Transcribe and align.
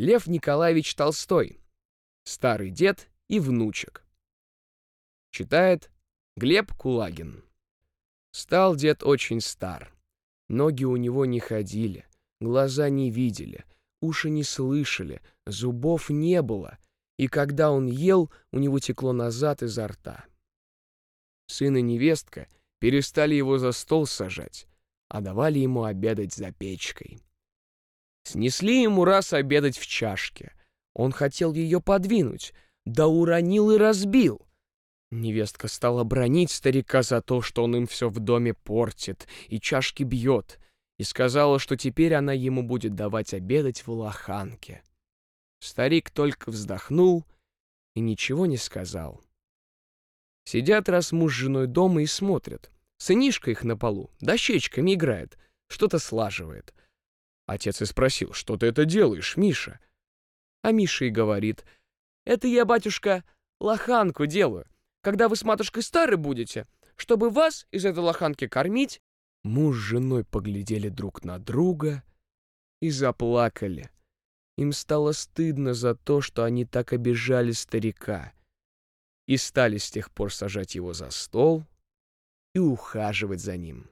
Лев 0.00 0.26
Николаевич 0.28 0.94
Толстой. 0.94 1.60
Старый 2.24 2.70
дед 2.70 3.10
и 3.28 3.38
внучек. 3.38 4.02
Читает 5.30 5.90
Глеб 6.38 6.72
Кулагин. 6.72 7.44
Стал 8.32 8.76
дед 8.76 9.02
очень 9.02 9.42
стар. 9.42 9.94
Ноги 10.48 10.84
у 10.84 10.96
него 10.96 11.26
не 11.26 11.38
ходили, 11.38 12.06
глаза 12.40 12.88
не 12.88 13.10
видели, 13.10 13.66
уши 14.00 14.30
не 14.30 14.42
слышали, 14.42 15.20
зубов 15.44 16.08
не 16.08 16.40
было, 16.40 16.78
и 17.18 17.28
когда 17.28 17.70
он 17.70 17.86
ел, 17.86 18.32
у 18.52 18.58
него 18.58 18.78
текло 18.78 19.12
назад 19.12 19.62
изо 19.62 19.86
рта. 19.86 20.24
Сын 21.46 21.76
и 21.76 21.82
невестка 21.82 22.48
перестали 22.78 23.34
его 23.34 23.58
за 23.58 23.72
стол 23.72 24.06
сажать, 24.06 24.66
а 25.10 25.20
давали 25.20 25.58
ему 25.58 25.84
обедать 25.84 26.32
за 26.32 26.52
печкой. 26.52 27.20
Снесли 28.24 28.82
ему 28.82 29.04
раз 29.04 29.32
обедать 29.32 29.78
в 29.78 29.86
чашке. 29.86 30.52
Он 30.94 31.12
хотел 31.12 31.52
ее 31.52 31.80
подвинуть, 31.80 32.52
да 32.84 33.06
уронил 33.06 33.70
и 33.70 33.78
разбил. 33.78 34.46
Невестка 35.10 35.66
стала 35.66 36.04
бронить 36.04 36.50
старика 36.50 37.02
за 37.02 37.20
то, 37.20 37.42
что 37.42 37.64
он 37.64 37.76
им 37.76 37.86
все 37.86 38.08
в 38.08 38.20
доме 38.20 38.54
портит 38.54 39.26
и 39.48 39.58
чашки 39.58 40.04
бьет, 40.04 40.60
и 40.98 41.02
сказала, 41.02 41.58
что 41.58 41.76
теперь 41.76 42.14
она 42.14 42.32
ему 42.32 42.62
будет 42.62 42.94
давать 42.94 43.34
обедать 43.34 43.86
в 43.86 43.90
лоханке. 43.90 44.82
Старик 45.60 46.10
только 46.10 46.50
вздохнул 46.50 47.24
и 47.94 48.00
ничего 48.00 48.46
не 48.46 48.56
сказал. 48.56 49.20
Сидят 50.44 50.88
раз 50.88 51.12
муж 51.12 51.34
с 51.34 51.38
женой 51.38 51.66
дома 51.66 52.02
и 52.02 52.06
смотрят. 52.06 52.70
Сынишка 52.98 53.50
их 53.50 53.64
на 53.64 53.76
полу, 53.76 54.10
дощечками 54.20 54.94
играет, 54.94 55.38
что-то 55.68 55.98
слаживает. 55.98 56.74
Отец 57.50 57.82
и 57.82 57.84
спросил, 57.84 58.32
что 58.32 58.56
ты 58.56 58.66
это 58.66 58.84
делаешь, 58.84 59.36
Миша? 59.36 59.80
А 60.62 60.70
Миша 60.70 61.06
и 61.06 61.10
говорит, 61.10 61.64
это 62.24 62.46
я, 62.46 62.64
батюшка, 62.64 63.24
лоханку 63.58 64.26
делаю. 64.26 64.68
Когда 65.02 65.28
вы 65.28 65.34
с 65.34 65.42
матушкой 65.42 65.82
стары 65.82 66.16
будете, 66.16 66.68
чтобы 66.94 67.28
вас 67.28 67.66
из 67.72 67.84
этой 67.84 67.98
лоханки 67.98 68.46
кормить, 68.46 69.02
муж 69.42 69.78
с 69.78 69.80
женой 69.80 70.24
поглядели 70.24 70.88
друг 70.90 71.24
на 71.24 71.40
друга 71.40 72.04
и 72.80 72.88
заплакали. 72.90 73.90
Им 74.56 74.72
стало 74.72 75.10
стыдно 75.10 75.74
за 75.74 75.96
то, 75.96 76.20
что 76.20 76.44
они 76.44 76.64
так 76.64 76.92
обижали 76.92 77.50
старика, 77.50 78.32
и 79.26 79.36
стали 79.36 79.78
с 79.78 79.90
тех 79.90 80.12
пор 80.12 80.32
сажать 80.32 80.76
его 80.76 80.92
за 80.92 81.10
стол 81.10 81.64
и 82.54 82.60
ухаживать 82.60 83.40
за 83.40 83.56
ним. 83.56 83.90